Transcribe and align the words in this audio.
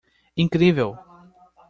Incrível! 0.43 0.89